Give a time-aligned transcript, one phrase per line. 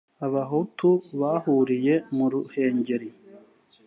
[0.19, 0.87] b abahutu
[1.19, 3.09] bahuriye mu ruhengeri